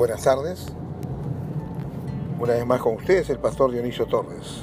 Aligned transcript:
Buenas 0.00 0.22
tardes. 0.22 0.64
Una 2.40 2.54
vez 2.54 2.64
más 2.64 2.80
con 2.80 2.94
ustedes 2.94 3.28
el 3.28 3.38
pastor 3.38 3.70
Dionisio 3.70 4.06
Torres. 4.06 4.62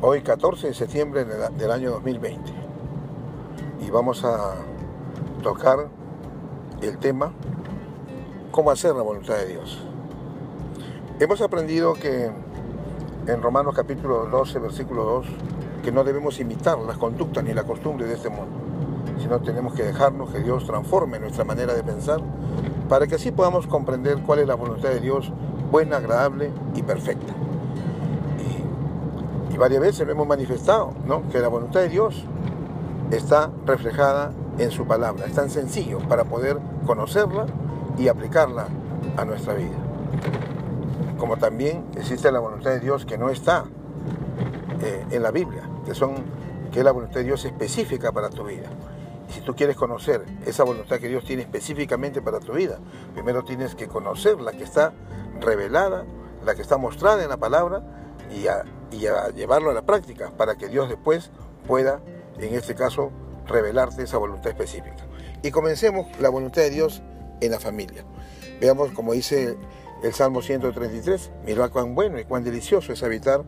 Hoy 0.00 0.22
14 0.22 0.68
de 0.68 0.72
septiembre 0.72 1.26
del 1.26 1.70
año 1.70 1.90
2020. 1.90 2.50
Y 3.86 3.90
vamos 3.90 4.24
a 4.24 4.54
tocar 5.42 5.90
el 6.80 6.96
tema 6.96 7.34
cómo 8.50 8.70
hacer 8.70 8.94
la 8.94 9.02
voluntad 9.02 9.36
de 9.36 9.48
Dios. 9.48 9.84
Hemos 11.20 11.42
aprendido 11.42 11.92
que 11.92 12.30
en 13.26 13.42
Romanos 13.42 13.74
capítulo 13.76 14.24
12, 14.30 14.60
versículo 14.60 15.04
2, 15.04 15.26
que 15.84 15.92
no 15.92 16.04
debemos 16.04 16.40
imitar 16.40 16.78
las 16.78 16.96
conductas 16.96 17.44
ni 17.44 17.52
la 17.52 17.64
costumbre 17.64 18.06
de 18.06 18.14
este 18.14 18.30
mundo, 18.30 18.56
sino 19.20 19.40
tenemos 19.40 19.74
que 19.74 19.82
dejarnos 19.82 20.30
que 20.30 20.38
Dios 20.38 20.64
transforme 20.64 21.18
nuestra 21.18 21.44
manera 21.44 21.74
de 21.74 21.82
pensar 21.82 22.22
para 22.90 23.06
que 23.06 23.14
así 23.14 23.30
podamos 23.30 23.68
comprender 23.68 24.18
cuál 24.26 24.40
es 24.40 24.48
la 24.48 24.56
voluntad 24.56 24.88
de 24.88 24.98
Dios 24.98 25.32
buena, 25.70 25.98
agradable 25.98 26.50
y 26.74 26.82
perfecta. 26.82 27.32
Y, 29.52 29.56
varias 29.56 29.80
veces 29.80 30.06
lo 30.06 30.12
hemos 30.12 30.26
manifestado, 30.26 30.92
¿no? 31.06 31.22
que 31.28 31.38
la 31.38 31.46
voluntad 31.46 31.80
de 31.80 31.88
Dios 31.88 32.24
está 33.12 33.52
reflejada 33.64 34.32
en 34.58 34.72
su 34.72 34.88
palabra. 34.88 35.26
Es 35.26 35.34
tan 35.34 35.50
sencillo 35.50 36.00
para 36.00 36.24
poder 36.24 36.58
conocerla 36.84 37.46
y 37.96 38.08
aplicarla 38.08 38.66
a 39.16 39.24
nuestra 39.24 39.54
vida. 39.54 39.76
Como 41.16 41.36
también 41.36 41.84
existe 41.94 42.32
la 42.32 42.40
voluntad 42.40 42.72
de 42.72 42.80
Dios 42.80 43.06
que 43.06 43.16
no 43.16 43.30
está 43.30 43.66
eh, 44.82 45.06
en 45.12 45.22
la 45.22 45.30
Biblia, 45.30 45.62
que, 45.86 45.94
son, 45.94 46.14
que 46.72 46.80
es 46.80 46.84
la 46.84 46.90
voluntad 46.90 47.20
de 47.20 47.24
Dios 47.24 47.44
específica 47.44 48.10
para 48.10 48.30
tu 48.30 48.42
vida 48.42 48.68
si 49.30 49.40
tú 49.40 49.54
quieres 49.54 49.76
conocer 49.76 50.24
esa 50.46 50.64
voluntad 50.64 50.98
que 50.98 51.08
Dios 51.08 51.24
tiene 51.24 51.42
específicamente 51.42 52.22
para 52.22 52.40
tu 52.40 52.52
vida, 52.52 52.78
primero 53.14 53.44
tienes 53.44 53.74
que 53.74 53.88
conocer 53.88 54.40
la 54.40 54.52
que 54.52 54.64
está 54.64 54.92
revelada, 55.40 56.04
la 56.44 56.54
que 56.54 56.62
está 56.62 56.76
mostrada 56.78 57.22
en 57.22 57.28
la 57.28 57.36
palabra 57.36 57.82
y 58.30 58.46
a, 58.46 58.64
llevarlo 58.90 59.70
a 59.70 59.74
la 59.74 59.82
práctica 59.82 60.32
para 60.36 60.56
que 60.56 60.68
Dios 60.68 60.88
después 60.88 61.30
pueda, 61.66 62.00
en 62.38 62.54
este 62.54 62.74
caso, 62.74 63.10
revelarte 63.46 64.02
esa 64.02 64.18
voluntad 64.18 64.48
específica. 64.48 65.06
Y 65.42 65.50
comencemos 65.50 66.06
la 66.20 66.28
voluntad 66.28 66.62
de 66.62 66.70
Dios 66.70 67.02
en 67.40 67.50
la 67.50 67.60
familia. 67.60 68.04
Veamos 68.60 68.90
como 68.92 69.12
dice 69.12 69.56
el 70.02 70.12
Salmo 70.12 70.42
133, 70.42 71.30
mira 71.44 71.68
cuán 71.68 71.94
bueno 71.94 72.18
y 72.18 72.24
cuán 72.24 72.42
delicioso 72.42 72.92
es 72.92 73.02
habitar 73.02 73.44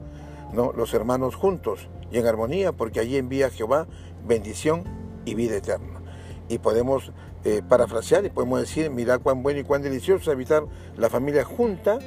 ¿no? 0.53 0.72
los 0.72 0.94
hermanos 0.94 1.34
juntos 1.34 1.88
y 2.10 2.19
en 2.19 2.27
armonía, 2.27 2.72
porque 2.72 3.00
allí 3.00 3.16
envía 3.16 3.50
Jehová 3.50 3.86
bendición 4.25 5.02
y 5.25 5.34
vida 5.34 5.56
eterna. 5.56 6.01
Y 6.48 6.59
podemos 6.59 7.12
eh, 7.45 7.62
parafrasear 7.67 8.25
y 8.25 8.31
podemos 8.31 8.61
decir, 8.61 8.91
mira 8.91 9.19
cuán 9.19 9.42
bueno 9.42 9.61
y 9.61 9.65
cuán 9.65 9.83
delicioso 9.83 10.23
es 10.23 10.28
habitar 10.28 10.65
la 10.97 11.09
familia 11.09 11.45
junta 11.45 11.98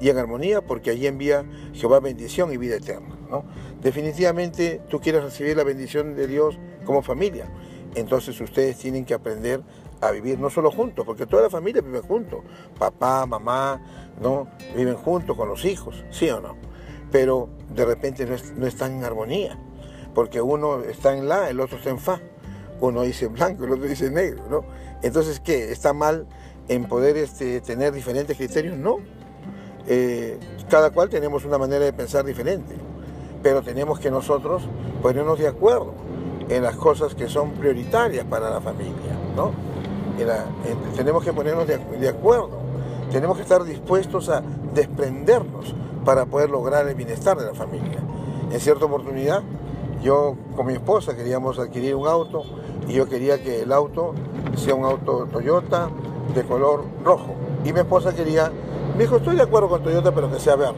y 0.00 0.10
en 0.10 0.18
armonía, 0.18 0.60
porque 0.60 0.90
allí 0.90 1.06
envía 1.06 1.44
Jehová 1.72 2.00
bendición 2.00 2.52
y 2.52 2.56
vida 2.56 2.76
eterna. 2.76 3.16
¿no? 3.30 3.44
Definitivamente 3.80 4.82
tú 4.90 5.00
quieres 5.00 5.22
recibir 5.22 5.56
la 5.56 5.64
bendición 5.64 6.16
de 6.16 6.26
Dios 6.26 6.58
como 6.84 7.02
familia. 7.02 7.48
Entonces 7.94 8.38
ustedes 8.40 8.78
tienen 8.78 9.04
que 9.04 9.14
aprender 9.14 9.62
a 10.00 10.10
vivir 10.10 10.38
no 10.38 10.50
solo 10.50 10.70
juntos, 10.70 11.06
porque 11.06 11.26
toda 11.26 11.42
la 11.42 11.50
familia 11.50 11.80
vive 11.80 12.00
juntos. 12.00 12.40
Papá, 12.78 13.24
mamá, 13.24 13.80
¿no? 14.20 14.48
Viven 14.76 14.96
juntos 14.96 15.36
con 15.36 15.48
los 15.48 15.64
hijos, 15.64 16.04
¿sí 16.10 16.28
o 16.28 16.40
no? 16.40 16.56
Pero 17.10 17.48
de 17.74 17.84
repente 17.84 18.26
no, 18.26 18.36
no 18.56 18.66
están 18.66 18.98
en 18.98 19.04
armonía 19.04 19.58
porque 20.14 20.40
uno 20.40 20.80
está 20.80 21.16
en 21.16 21.28
la, 21.28 21.48
el 21.48 21.60
otro 21.60 21.78
está 21.78 21.90
en 21.90 21.98
fa. 21.98 22.20
Uno 22.80 23.02
dice 23.02 23.28
blanco, 23.28 23.64
el 23.64 23.72
otro 23.72 23.86
dice 23.86 24.10
negro, 24.10 24.42
¿no? 24.50 24.64
Entonces, 25.02 25.40
¿qué? 25.40 25.70
¿Está 25.70 25.92
mal 25.92 26.26
en 26.68 26.86
poder 26.86 27.16
este, 27.16 27.60
tener 27.60 27.92
diferentes 27.92 28.36
criterios? 28.36 28.76
No. 28.76 28.98
Eh, 29.86 30.38
cada 30.68 30.90
cual 30.90 31.08
tenemos 31.08 31.44
una 31.44 31.58
manera 31.58 31.84
de 31.84 31.92
pensar 31.92 32.24
diferente, 32.24 32.74
pero 33.42 33.62
tenemos 33.62 33.98
que 33.98 34.10
nosotros 34.10 34.62
ponernos 35.02 35.38
de 35.38 35.48
acuerdo 35.48 35.94
en 36.48 36.62
las 36.62 36.76
cosas 36.76 37.14
que 37.14 37.28
son 37.28 37.52
prioritarias 37.52 38.24
para 38.24 38.50
la 38.50 38.60
familia, 38.60 39.16
¿no? 39.36 39.52
tenemos 40.96 41.24
que 41.24 41.32
ponernos 41.32 41.66
de, 41.66 41.78
de 41.78 42.08
acuerdo, 42.08 42.60
tenemos 43.10 43.36
que 43.36 43.42
estar 43.42 43.64
dispuestos 43.64 44.28
a 44.28 44.42
desprendernos 44.72 45.74
para 46.04 46.26
poder 46.26 46.50
lograr 46.50 46.86
el 46.86 46.94
bienestar 46.94 47.36
de 47.36 47.46
la 47.46 47.54
familia. 47.54 47.98
En 48.52 48.60
cierta 48.60 48.84
oportunidad, 48.84 49.42
yo 50.02 50.36
con 50.56 50.66
mi 50.66 50.74
esposa 50.74 51.16
queríamos 51.16 51.58
adquirir 51.58 51.94
un 51.94 52.06
auto 52.06 52.42
y 52.88 52.94
yo 52.94 53.08
quería 53.08 53.42
que 53.42 53.62
el 53.62 53.72
auto 53.72 54.14
sea 54.56 54.74
un 54.74 54.84
auto 54.84 55.28
Toyota 55.32 55.88
de 56.34 56.44
color 56.44 56.84
rojo. 57.04 57.34
Y 57.64 57.72
mi 57.72 57.80
esposa 57.80 58.14
quería, 58.14 58.50
me 58.96 59.04
dijo, 59.04 59.16
estoy 59.16 59.36
de 59.36 59.42
acuerdo 59.42 59.68
con 59.68 59.82
Toyota, 59.82 60.12
pero 60.12 60.30
que 60.30 60.40
sea 60.40 60.56
verde. 60.56 60.74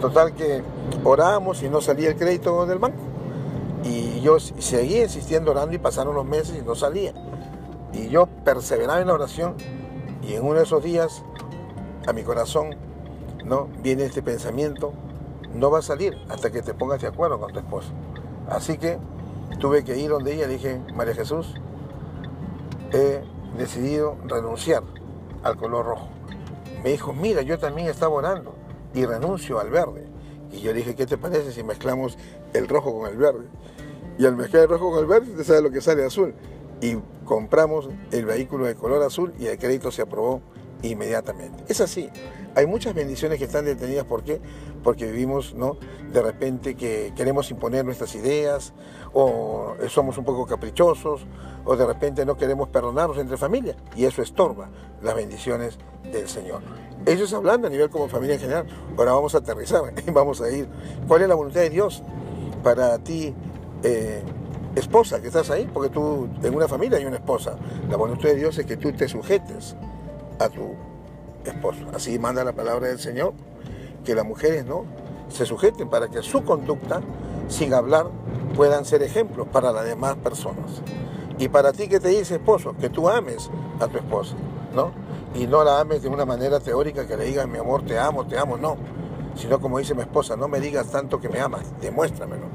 Total 0.00 0.34
que 0.34 0.62
oramos 1.02 1.62
y 1.62 1.68
no 1.68 1.80
salía 1.80 2.08
el 2.08 2.16
crédito 2.16 2.66
del 2.66 2.78
banco. 2.78 2.98
Y 3.82 4.20
yo 4.20 4.38
seguí 4.40 5.02
insistiendo 5.02 5.50
orando 5.50 5.74
y 5.74 5.78
pasaron 5.78 6.14
los 6.14 6.24
meses 6.24 6.56
y 6.58 6.64
no 6.64 6.74
salía. 6.74 7.12
Y 7.92 8.08
yo 8.08 8.26
perseveraba 8.44 9.00
en 9.00 9.08
la 9.08 9.14
oración 9.14 9.54
y 10.22 10.34
en 10.34 10.44
uno 10.44 10.54
de 10.54 10.62
esos 10.62 10.82
días 10.82 11.22
a 12.06 12.12
mi 12.12 12.22
corazón 12.22 12.76
no 13.44 13.68
viene 13.82 14.04
este 14.04 14.22
pensamiento, 14.22 14.92
no 15.54 15.70
va 15.70 15.80
a 15.80 15.82
salir 15.82 16.16
hasta 16.28 16.50
que 16.50 16.62
te 16.62 16.74
pongas 16.74 17.00
de 17.02 17.08
acuerdo 17.08 17.38
con 17.38 17.52
tu 17.52 17.58
esposa. 17.58 17.92
Así 18.48 18.78
que 18.78 18.98
tuve 19.58 19.84
que 19.84 19.96
ir 19.96 20.10
donde 20.10 20.34
ella, 20.34 20.46
dije, 20.46 20.80
María 20.94 21.14
Jesús, 21.14 21.54
he 22.92 23.22
decidido 23.56 24.16
renunciar 24.26 24.82
al 25.42 25.56
color 25.56 25.86
rojo. 25.86 26.08
Me 26.82 26.90
dijo, 26.90 27.12
mira, 27.12 27.42
yo 27.42 27.58
también 27.58 27.88
estaba 27.88 28.14
orando 28.14 28.54
y 28.92 29.04
renuncio 29.06 29.58
al 29.58 29.70
verde. 29.70 30.06
Y 30.52 30.60
yo 30.60 30.72
dije, 30.72 30.94
¿qué 30.94 31.06
te 31.06 31.18
parece 31.18 31.52
si 31.52 31.64
mezclamos 31.64 32.18
el 32.52 32.68
rojo 32.68 32.96
con 32.96 33.10
el 33.10 33.16
verde? 33.16 33.46
Y 34.18 34.26
al 34.26 34.36
mezclar 34.36 34.64
el 34.64 34.68
rojo 34.68 34.90
con 34.90 35.00
el 35.00 35.06
verde, 35.06 35.30
usted 35.30 35.44
sabe 35.44 35.62
lo 35.62 35.70
que 35.70 35.80
sale 35.80 36.04
azul. 36.04 36.34
Y 36.80 36.96
compramos 37.24 37.88
el 38.12 38.26
vehículo 38.26 38.66
de 38.66 38.74
color 38.74 39.02
azul 39.02 39.32
y 39.38 39.46
el 39.46 39.58
crédito 39.58 39.90
se 39.90 40.02
aprobó 40.02 40.42
inmediatamente. 40.90 41.64
Es 41.68 41.80
así. 41.80 42.08
Hay 42.54 42.66
muchas 42.66 42.94
bendiciones 42.94 43.38
que 43.38 43.44
están 43.44 43.64
detenidas. 43.64 44.04
¿Por 44.04 44.22
qué? 44.22 44.40
Porque 44.82 45.06
vivimos, 45.06 45.54
¿no? 45.54 45.76
De 46.12 46.22
repente 46.22 46.74
que 46.74 47.12
queremos 47.16 47.50
imponer 47.50 47.84
nuestras 47.84 48.14
ideas, 48.14 48.72
o 49.12 49.74
somos 49.88 50.18
un 50.18 50.24
poco 50.24 50.46
caprichosos, 50.46 51.26
o 51.64 51.76
de 51.76 51.86
repente 51.86 52.24
no 52.24 52.36
queremos 52.36 52.68
perdonarnos 52.68 53.18
entre 53.18 53.36
familia. 53.36 53.76
Y 53.96 54.04
eso 54.04 54.22
estorba 54.22 54.70
las 55.02 55.14
bendiciones 55.14 55.78
del 56.12 56.28
Señor. 56.28 56.62
Eso 57.06 57.24
es 57.24 57.32
hablando 57.32 57.66
a 57.66 57.70
nivel 57.70 57.90
como 57.90 58.08
familia 58.08 58.34
en 58.34 58.40
general. 58.40 58.66
Ahora 58.96 59.12
vamos 59.12 59.34
a 59.34 59.38
aterrizar 59.38 59.82
vamos 60.12 60.40
a 60.40 60.50
ir. 60.50 60.68
¿Cuál 61.08 61.22
es 61.22 61.28
la 61.28 61.34
voluntad 61.34 61.60
de 61.60 61.70
Dios 61.70 62.02
para 62.62 62.98
ti? 62.98 63.34
Eh, 63.82 64.22
esposa 64.76 65.20
que 65.20 65.28
estás 65.28 65.50
ahí, 65.50 65.68
porque 65.72 65.90
tú 65.90 66.28
en 66.42 66.54
una 66.54 66.68
familia 66.68 66.98
hay 66.98 67.04
una 67.04 67.16
esposa. 67.16 67.56
La 67.88 67.96
voluntad 67.96 68.28
de 68.28 68.36
Dios 68.36 68.58
es 68.58 68.66
que 68.66 68.76
tú 68.76 68.92
te 68.92 69.08
sujetes 69.08 69.76
a 70.38 70.48
tu 70.48 70.74
esposo. 71.44 71.84
Así 71.94 72.18
manda 72.18 72.44
la 72.44 72.52
palabra 72.52 72.88
del 72.88 72.98
Señor, 72.98 73.34
que 74.04 74.14
las 74.14 74.24
mujeres 74.24 74.64
no 74.64 74.84
se 75.28 75.46
sujeten 75.46 75.88
para 75.88 76.08
que 76.08 76.22
su 76.22 76.44
conducta, 76.44 77.00
sin 77.48 77.74
hablar, 77.74 78.06
puedan 78.54 78.84
ser 78.84 79.02
ejemplos 79.02 79.48
para 79.48 79.72
las 79.72 79.84
demás 79.84 80.16
personas. 80.16 80.82
Y 81.38 81.48
para 81.48 81.72
ti 81.72 81.88
que 81.88 81.98
te 81.98 82.08
dice 82.08 82.36
esposo, 82.36 82.74
que 82.78 82.88
tú 82.88 83.08
ames 83.08 83.50
a 83.80 83.88
tu 83.88 83.98
esposa, 83.98 84.34
¿no? 84.74 84.92
Y 85.34 85.46
no 85.46 85.64
la 85.64 85.80
ames 85.80 86.02
de 86.02 86.08
una 86.08 86.24
manera 86.24 86.60
teórica 86.60 87.06
que 87.06 87.16
le 87.16 87.24
digas, 87.24 87.48
mi 87.48 87.58
amor, 87.58 87.84
te 87.84 87.98
amo, 87.98 88.26
te 88.26 88.38
amo, 88.38 88.56
no. 88.56 88.76
Sino 89.34 89.58
como 89.60 89.78
dice 89.78 89.94
mi 89.94 90.02
esposa, 90.02 90.36
no 90.36 90.46
me 90.46 90.60
digas 90.60 90.86
tanto 90.86 91.20
que 91.20 91.28
me 91.28 91.40
amas, 91.40 91.64
demuéstramelo. 91.80 92.46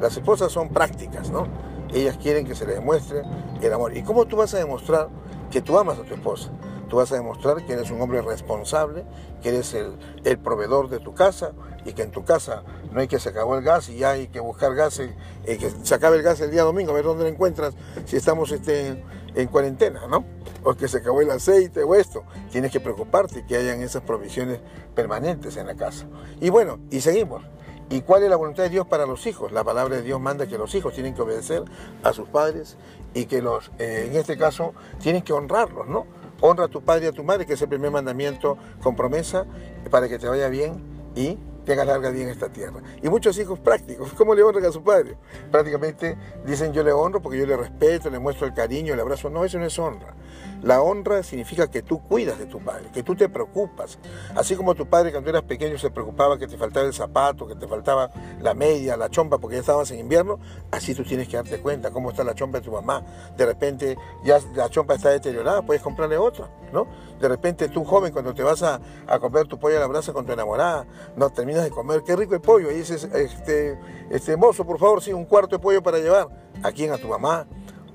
Las 0.00 0.16
esposas 0.16 0.52
son 0.52 0.68
prácticas, 0.68 1.30
¿no? 1.30 1.48
Ellas 1.92 2.16
quieren 2.16 2.46
que 2.46 2.54
se 2.54 2.64
le 2.64 2.74
demuestre 2.74 3.22
el 3.60 3.72
amor. 3.72 3.96
¿Y 3.96 4.02
cómo 4.02 4.26
tú 4.26 4.36
vas 4.36 4.54
a 4.54 4.58
demostrar 4.58 5.08
que 5.50 5.60
tú 5.60 5.76
amas 5.76 5.98
a 5.98 6.02
tu 6.02 6.14
esposa? 6.14 6.50
Tú 6.88 6.96
vas 6.96 7.12
a 7.12 7.16
demostrar 7.16 7.64
que 7.64 7.74
eres 7.74 7.90
un 7.90 8.00
hombre 8.00 8.22
responsable, 8.22 9.04
que 9.42 9.50
eres 9.50 9.74
el, 9.74 10.38
proveedor 10.38 10.88
de 10.88 11.00
tu 11.00 11.14
casa 11.14 11.52
y 11.84 11.92
que 11.92 12.02
en 12.02 12.10
tu 12.10 12.24
casa 12.24 12.62
no 12.92 13.00
hay 13.00 13.08
que 13.08 13.18
se 13.18 13.28
acabó 13.28 13.56
el 13.56 13.64
gas 13.64 13.88
y 13.88 13.98
ya 13.98 14.10
hay 14.10 14.28
que 14.28 14.40
buscar 14.40 14.74
gas, 14.74 15.00
y, 15.00 15.56
que 15.56 15.70
se 15.82 15.94
acabe 15.94 16.16
el 16.16 16.22
gas 16.22 16.40
el 16.40 16.50
día 16.50 16.62
domingo, 16.62 16.92
a 16.92 16.94
ver 16.94 17.04
dónde 17.04 17.24
lo 17.24 17.30
encuentras 17.30 17.74
si 18.06 18.16
estamos 18.16 18.50
este, 18.52 19.04
en 19.34 19.48
cuarentena, 19.48 20.06
¿no? 20.06 20.24
O 20.64 20.74
que 20.74 20.88
se 20.88 20.98
acabó 20.98 21.20
el 21.20 21.30
aceite 21.30 21.82
o 21.82 21.94
esto. 21.94 22.24
Tienes 22.50 22.72
que 22.72 22.80
preocuparte 22.80 23.44
que 23.46 23.56
hayan 23.56 23.82
esas 23.82 24.02
provisiones 24.02 24.60
permanentes 24.94 25.56
en 25.56 25.66
la 25.66 25.74
casa. 25.74 26.06
Y 26.40 26.50
bueno, 26.50 26.78
y 26.90 27.00
seguimos. 27.00 27.42
¿Y 27.90 28.02
cuál 28.02 28.22
es 28.22 28.28
la 28.28 28.36
voluntad 28.36 28.64
de 28.64 28.68
Dios 28.68 28.86
para 28.86 29.06
los 29.06 29.26
hijos? 29.26 29.50
La 29.50 29.64
palabra 29.64 29.96
de 29.96 30.02
Dios 30.02 30.20
manda 30.20 30.46
que 30.46 30.58
los 30.58 30.74
hijos 30.74 30.92
tienen 30.92 31.14
que 31.14 31.22
obedecer 31.22 31.62
a 32.02 32.12
sus 32.12 32.28
padres 32.28 32.76
y 33.14 33.24
que 33.24 33.40
los, 33.40 33.70
eh, 33.78 34.08
en 34.10 34.16
este 34.16 34.36
caso, 34.36 34.74
tienen 35.00 35.22
que 35.22 35.32
honrarlos, 35.32 35.86
¿no? 35.86 36.06
Honra 36.40 36.66
a 36.66 36.68
tu 36.68 36.82
padre 36.82 37.06
y 37.06 37.08
a 37.08 37.12
tu 37.12 37.24
madre, 37.24 37.46
que 37.46 37.54
es 37.54 37.62
el 37.62 37.68
primer 37.68 37.90
mandamiento 37.90 38.58
con 38.82 38.94
promesa, 38.94 39.46
para 39.90 40.08
que 40.08 40.18
te 40.18 40.28
vaya 40.28 40.48
bien 40.48 40.82
y 41.16 41.38
tenga 41.68 41.84
larga 41.84 42.08
vida 42.10 42.24
en 42.24 42.30
esta 42.30 42.48
tierra. 42.48 42.80
Y 43.02 43.10
muchos 43.10 43.38
hijos 43.38 43.58
prácticos, 43.58 44.14
¿cómo 44.14 44.34
le 44.34 44.42
honran 44.42 44.64
a 44.64 44.72
su 44.72 44.82
padre? 44.82 45.18
Prácticamente 45.52 46.16
dicen 46.46 46.72
yo 46.72 46.82
le 46.82 46.92
honro 46.92 47.20
porque 47.20 47.38
yo 47.38 47.44
le 47.44 47.58
respeto, 47.58 48.08
le 48.08 48.18
muestro 48.18 48.46
el 48.46 48.54
cariño, 48.54 48.94
el 48.94 49.00
abrazo. 49.00 49.28
No, 49.28 49.44
eso 49.44 49.58
no 49.58 49.66
es 49.66 49.78
honra. 49.78 50.14
La 50.62 50.82
honra 50.82 51.22
significa 51.22 51.70
que 51.70 51.82
tú 51.82 52.02
cuidas 52.02 52.38
de 52.38 52.46
tu 52.46 52.58
padre, 52.58 52.88
que 52.92 53.02
tú 53.02 53.14
te 53.14 53.28
preocupas. 53.28 53.98
Así 54.34 54.56
como 54.56 54.74
tu 54.74 54.86
padre 54.86 55.12
cuando 55.12 55.30
eras 55.30 55.42
pequeño 55.42 55.78
se 55.78 55.90
preocupaba 55.90 56.36
que 56.38 56.48
te 56.48 56.56
faltaba 56.56 56.86
el 56.86 56.92
zapato, 56.92 57.46
que 57.46 57.54
te 57.54 57.68
faltaba 57.68 58.10
la 58.40 58.54
media, 58.54 58.96
la 58.96 59.08
chompa, 59.08 59.38
porque 59.38 59.56
ya 59.56 59.60
estabas 59.60 59.90
en 59.92 60.00
invierno, 60.00 60.40
así 60.72 60.94
tú 60.94 61.04
tienes 61.04 61.28
que 61.28 61.36
darte 61.36 61.60
cuenta 61.60 61.90
cómo 61.90 62.10
está 62.10 62.24
la 62.24 62.34
chompa 62.34 62.58
de 62.58 62.64
tu 62.64 62.72
mamá. 62.72 63.04
De 63.36 63.46
repente 63.46 63.96
ya 64.24 64.40
la 64.54 64.68
chompa 64.68 64.94
está 64.94 65.10
deteriorada, 65.10 65.62
puedes 65.62 65.82
comprarle 65.82 66.16
otra, 66.18 66.48
¿no? 66.72 66.88
De 67.20 67.28
repente 67.28 67.68
tú 67.68 67.84
joven 67.84 68.12
cuando 68.12 68.34
te 68.34 68.42
vas 68.42 68.62
a, 68.62 68.80
a 69.06 69.18
comer 69.20 69.46
tu 69.46 69.58
pollo 69.58 69.76
a 69.76 69.80
la 69.80 69.86
brasa 69.86 70.12
con 70.12 70.26
tu 70.26 70.32
enamorada, 70.32 70.86
no 71.16 71.30
terminas 71.30 71.57
de 71.64 71.70
comer, 71.70 72.02
qué 72.04 72.16
rico 72.16 72.34
el 72.34 72.40
pollo, 72.40 72.70
y 72.70 72.76
dices, 72.76 73.04
este, 73.04 73.78
este 74.10 74.36
mozo, 74.36 74.64
por 74.64 74.78
favor, 74.78 75.02
sí, 75.02 75.12
un 75.12 75.24
cuarto 75.24 75.56
de 75.56 75.62
pollo 75.62 75.82
para 75.82 75.98
llevar. 75.98 76.28
¿A 76.62 76.72
quién? 76.72 76.92
A 76.92 76.98
tu 76.98 77.08
mamá 77.08 77.46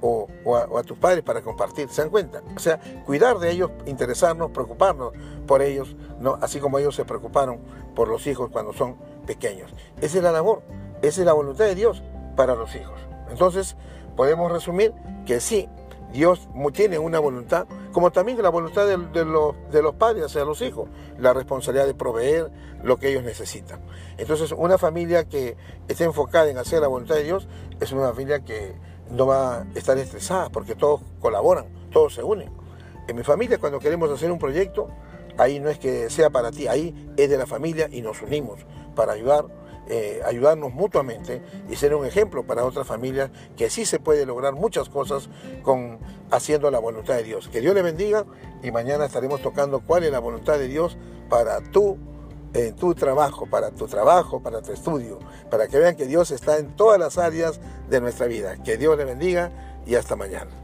o, 0.04 0.28
a, 0.78 0.84
tus 0.84 0.98
padres 0.98 1.24
para 1.24 1.42
compartir, 1.42 1.90
¿se 1.90 2.02
dan 2.02 2.10
cuenta? 2.10 2.42
O 2.56 2.60
sea, 2.60 2.80
cuidar 3.06 3.40
de 3.40 3.52
ellos, 3.52 3.72
interesarnos, 3.86 4.52
preocuparnos 4.52 5.14
por 5.48 5.62
ellos, 5.62 5.96
¿no? 6.20 6.38
así 6.42 6.60
como 6.60 6.78
ellos 6.78 6.96
se 6.96 7.06
preocuparon 7.06 7.60
por 7.96 8.10
los 8.10 8.28
hijos 8.28 8.50
cuando 8.52 8.74
son 8.74 8.98
pequeños. 9.26 9.74
Esa 10.02 10.18
es 10.18 10.24
la 10.24 10.34
labor, 10.34 10.62
esa 11.02 11.22
es 11.22 11.26
la 11.26 11.32
voluntad 11.32 11.66
de 11.66 11.76
Dios 11.76 12.04
para 12.36 12.56
los 12.56 12.76
hijos. 12.76 13.00
Entonces, 13.30 13.78
podemos 14.18 14.52
resumir 14.52 14.94
que 15.26 15.40
sí, 15.40 15.70
Dios 16.12 16.50
tiene 16.74 17.00
una 17.00 17.20
voluntad, 17.20 17.66
como 17.94 18.12
también 18.12 18.42
la 18.42 18.50
voluntad 18.50 18.86
de, 18.86 19.26
los, 19.26 19.56
de 19.72 19.82
los 19.82 19.96
padres 19.96 20.26
hacia 20.26 20.44
los 20.44 20.62
hijos, 20.62 20.90
la 21.18 21.32
responsabilidad 21.32 21.86
de 21.86 21.94
proveer 21.94 22.52
lo 22.84 22.98
que 22.98 23.10
ellos 23.10 23.24
necesitan. 23.24 23.80
Entonces, 24.18 24.52
una 24.52 24.78
familia 24.78 25.30
que 25.30 25.56
esté 25.88 26.04
enfocada 26.04 26.50
en 26.50 26.58
hacer 26.58 26.82
la 26.82 26.88
voluntad 26.88 27.16
de 27.16 27.24
Dios 27.24 27.48
es 27.80 27.92
una 27.92 28.10
familia 28.10 28.42
que 28.42 28.74
no 29.10 29.28
va 29.28 29.60
a 29.60 29.66
estar 29.76 29.98
estresada 29.98 30.50
porque 30.50 30.76
todos 30.76 31.02
colaboran, 31.22 31.66
todos 31.92 32.16
se 32.16 32.24
unen. 32.24 32.52
En 33.08 33.16
mi 33.16 33.24
familia 33.24 33.58
cuando 33.58 33.80
queremos 33.80 34.10
hacer 34.10 34.32
un 34.32 34.40
proyecto, 34.40 34.90
ahí 35.38 35.60
no 35.60 35.70
es 35.70 35.78
que 35.78 36.10
sea 36.10 36.30
para 36.30 36.52
ti, 36.52 36.68
ahí 36.68 37.14
es 37.16 37.30
de 37.30 37.38
la 37.38 37.46
familia 37.46 37.88
y 37.92 38.02
nos 38.02 38.22
unimos 38.22 38.60
para 38.96 39.14
ayudar, 39.14 39.46
eh, 39.88 40.22
ayudarnos 40.26 40.74
mutuamente 40.74 41.42
y 41.70 41.76
ser 41.76 41.94
un 41.96 42.06
ejemplo 42.06 42.46
para 42.46 42.66
otras 42.66 42.88
familias 42.88 43.32
que 43.58 43.70
sí 43.70 43.86
se 43.86 44.00
puede 44.00 44.26
lograr 44.26 44.54
muchas 44.54 44.90
cosas 44.90 45.30
con 45.62 46.00
haciendo 46.32 46.72
la 46.72 46.80
voluntad 46.80 47.16
de 47.16 47.24
Dios. 47.24 47.50
Que 47.50 47.62
Dios 47.62 47.76
le 47.76 47.82
bendiga 47.82 48.26
y 48.62 48.72
mañana 48.72 49.06
estaremos 49.06 49.42
tocando 49.42 49.82
cuál 49.82 50.04
es 50.04 50.12
la 50.12 50.20
voluntad 50.20 50.58
de 50.58 50.68
Dios 50.68 50.98
para 51.30 51.62
tú 51.62 51.98
en 52.54 52.76
tu 52.76 52.94
trabajo, 52.94 53.48
para 53.48 53.72
tu 53.72 53.88
trabajo, 53.88 54.42
para 54.42 54.62
tu 54.62 54.72
estudio, 54.72 55.20
para 55.50 55.68
que 55.68 55.80
vean 55.80 55.96
que 55.96 56.06
Dios 56.06 56.32
está 56.32 56.58
en 56.58 56.76
todas 56.76 57.00
las 57.00 57.18
áreas 57.18 57.60
de 57.90 58.00
nuestra 58.00 58.28
vida. 58.28 58.62
Que 58.64 58.78
Dios 58.78 58.98
le 58.98 59.06
bendiga 59.06 59.52
y 59.86 59.96
hasta 59.96 60.16
mañana. 60.16 60.63